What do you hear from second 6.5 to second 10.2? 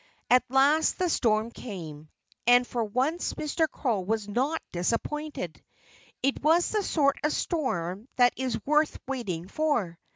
the sort of storm that is worth waiting for.